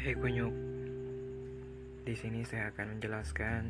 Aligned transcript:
Hei 0.00 0.16
kunyuk, 0.16 0.56
di 2.08 2.16
sini 2.16 2.40
saya 2.40 2.72
akan 2.72 2.96
menjelaskan 2.96 3.62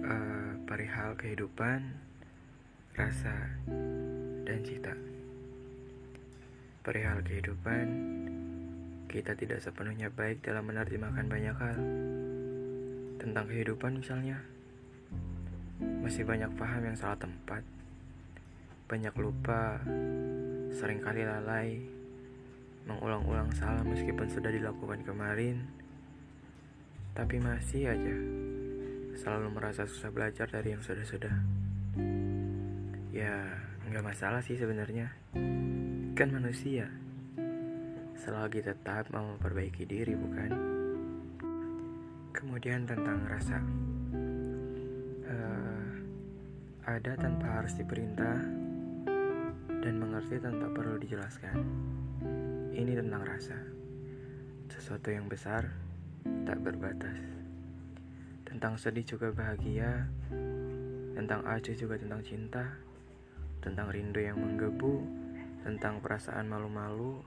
uh, 0.00 0.56
perihal 0.64 1.12
kehidupan, 1.20 1.84
rasa, 2.96 3.52
dan 4.48 4.64
cita. 4.64 4.96
Perihal 6.80 7.20
kehidupan, 7.20 7.86
kita 9.04 9.36
tidak 9.36 9.60
sepenuhnya 9.60 10.08
baik 10.08 10.40
dalam 10.40 10.64
menerjemahkan 10.64 11.28
banyak 11.28 11.56
hal. 11.60 11.78
Tentang 13.20 13.44
kehidupan 13.44 14.00
misalnya, 14.00 14.40
masih 16.00 16.24
banyak 16.24 16.56
paham 16.56 16.88
yang 16.88 16.96
salah 16.96 17.20
tempat, 17.20 17.60
banyak 18.88 19.12
lupa, 19.20 19.76
sering 20.72 21.04
kali 21.04 21.20
lalai, 21.20 21.84
mengulang-ulang 22.84 23.48
salah 23.56 23.82
meskipun 23.82 24.28
sudah 24.28 24.52
dilakukan 24.52 25.00
kemarin, 25.04 25.64
tapi 27.16 27.40
masih 27.40 27.88
aja 27.88 28.16
selalu 29.14 29.54
merasa 29.54 29.86
susah 29.86 30.10
belajar 30.10 30.50
dari 30.50 30.74
yang 30.74 30.82
sudah-sudah. 30.82 31.34
Ya, 33.14 33.62
nggak 33.86 34.04
masalah 34.04 34.42
sih 34.42 34.58
sebenarnya. 34.58 35.14
Kan 36.18 36.34
manusia. 36.34 36.90
Selagi 38.18 38.62
tetap 38.66 39.06
mau 39.14 39.22
memperbaiki 39.34 39.86
diri, 39.86 40.18
bukan? 40.18 40.50
Kemudian 42.34 42.90
tentang 42.90 43.22
rasa. 43.30 43.62
Uh, 45.24 45.88
ada 46.84 47.16
tanpa 47.16 47.62
harus 47.62 47.72
diperintah 47.78 48.38
dan 49.70 49.94
mengerti 49.96 50.42
tanpa 50.42 50.66
perlu 50.74 50.98
dijelaskan. 50.98 51.56
Ini 52.74 52.98
tentang 52.98 53.22
rasa. 53.22 53.54
Sesuatu 54.66 55.06
yang 55.14 55.30
besar, 55.30 55.70
tak 56.42 56.58
berbatas. 56.58 57.22
Tentang 58.42 58.74
sedih 58.74 59.06
juga 59.06 59.30
bahagia, 59.30 60.10
tentang 61.14 61.46
acuh 61.46 61.78
juga 61.78 61.94
tentang 62.02 62.18
cinta, 62.26 62.74
tentang 63.62 63.94
rindu 63.94 64.18
yang 64.18 64.42
menggebu, 64.42 65.06
tentang 65.62 66.02
perasaan 66.02 66.50
malu-malu, 66.50 67.22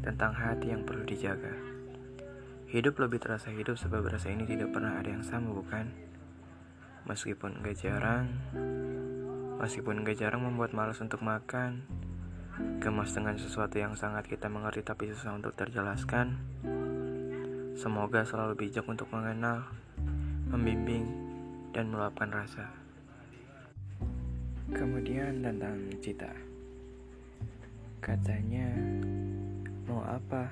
tentang 0.00 0.32
hati 0.32 0.72
yang 0.72 0.88
perlu 0.88 1.04
dijaga. 1.04 1.52
Hidup 2.72 2.96
lebih 3.04 3.20
terasa 3.20 3.52
hidup 3.52 3.76
sebab 3.76 4.08
rasa 4.08 4.32
ini 4.32 4.48
tidak 4.48 4.72
pernah 4.72 4.96
ada 4.96 5.12
yang 5.12 5.20
sama, 5.20 5.52
bukan? 5.52 5.92
Meskipun 7.04 7.60
gak 7.60 7.84
jarang, 7.84 8.32
meskipun 9.60 10.08
gak 10.08 10.24
jarang 10.24 10.40
membuat 10.40 10.72
malas 10.72 11.04
untuk 11.04 11.20
makan, 11.20 11.84
Gemas 12.80 13.12
dengan 13.12 13.36
sesuatu 13.36 13.76
yang 13.76 13.92
sangat 13.92 14.24
kita 14.24 14.48
mengerti 14.48 14.80
tapi 14.80 15.12
susah 15.12 15.36
untuk 15.36 15.52
terjelaskan. 15.52 16.40
Semoga 17.76 18.24
selalu 18.24 18.56
bijak 18.56 18.88
untuk 18.88 19.08
mengenal, 19.12 19.68
membimbing, 20.48 21.04
dan 21.76 21.92
meluapkan 21.92 22.32
rasa. 22.32 22.72
Kemudian 24.72 25.44
tentang 25.44 25.76
cita. 26.00 26.30
Katanya, 28.00 28.72
mau 29.84 30.00
apa? 30.06 30.48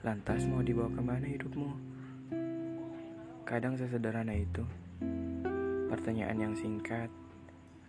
Lantas 0.00 0.48
mau 0.48 0.64
dibawa 0.64 0.88
ke 0.88 1.02
mana 1.04 1.26
hidupmu? 1.28 1.70
Kadang 3.44 3.76
sesederhana 3.76 4.32
itu. 4.32 4.64
Pertanyaan 5.92 6.50
yang 6.50 6.54
singkat, 6.56 7.12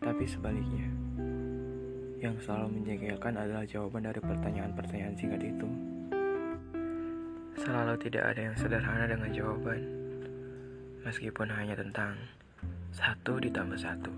tapi 0.04 0.28
sebaliknya. 0.28 0.90
Yang 2.18 2.50
selalu 2.50 2.82
menjengkelkan 2.82 3.38
adalah 3.38 3.66
jawaban 3.70 4.10
dari 4.10 4.18
pertanyaan-pertanyaan 4.18 5.16
singkat 5.18 5.42
itu. 5.46 5.70
Selalu 7.62 7.94
tidak 8.02 8.24
ada 8.34 8.42
yang 8.50 8.56
sederhana 8.58 9.06
dengan 9.06 9.30
jawaban, 9.34 9.82
meskipun 11.06 11.50
hanya 11.54 11.78
tentang 11.78 12.18
satu 12.94 13.38
ditambah 13.38 13.78
satu. 13.78 14.14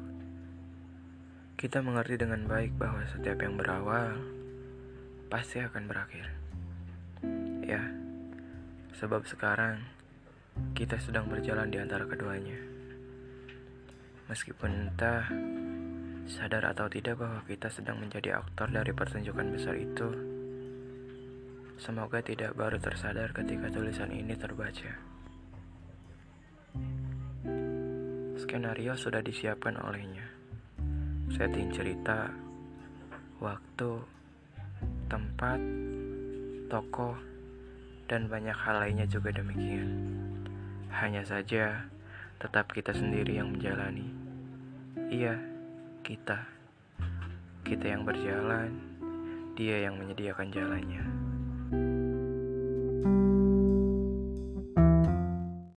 Kita 1.59 1.83
mengerti 1.83 2.15
dengan 2.15 2.47
baik 2.47 2.79
bahwa 2.79 3.03
setiap 3.11 3.43
yang 3.43 3.59
berawal 3.59 4.15
pasti 5.27 5.59
akan 5.59 5.83
berakhir. 5.91 6.31
Ya, 7.67 7.83
sebab 8.95 9.27
sekarang 9.27 9.83
kita 10.71 10.95
sedang 11.03 11.27
berjalan 11.27 11.67
di 11.67 11.83
antara 11.83 12.07
keduanya. 12.07 12.55
Meskipun 14.31 14.87
entah 14.87 15.27
Sadar 16.29 16.61
atau 16.69 16.85
tidak 16.85 17.17
bahwa 17.17 17.41
kita 17.49 17.73
sedang 17.73 17.97
menjadi 17.97 18.37
aktor 18.37 18.69
dari 18.69 18.93
pertunjukan 18.93 19.49
besar 19.49 19.73
itu. 19.73 20.13
Semoga 21.81 22.21
tidak 22.21 22.53
baru 22.53 22.77
tersadar 22.77 23.33
ketika 23.33 23.73
tulisan 23.73 24.13
ini 24.13 24.37
terbaca. 24.37 24.93
Skenario 28.37 28.93
sudah 28.93 29.25
disiapkan 29.25 29.73
olehnya. 29.81 30.29
Setting 31.33 31.73
cerita, 31.73 32.29
waktu, 33.41 33.91
tempat, 35.09 35.57
tokoh, 36.69 37.17
dan 38.05 38.29
banyak 38.29 38.53
hal 38.53 38.85
lainnya 38.85 39.09
juga 39.09 39.33
demikian. 39.33 39.89
Hanya 40.93 41.25
saja, 41.25 41.89
tetap 42.37 42.69
kita 42.69 42.93
sendiri 42.93 43.41
yang 43.41 43.49
menjalani. 43.49 44.13
Iya, 45.09 45.58
kita. 46.09 46.41
Kita 47.61 47.85
yang 47.85 48.01
berjalan, 48.01 48.73
dia 49.53 49.85
yang 49.85 49.93
menyediakan 50.01 50.49
jalannya. 50.49 51.28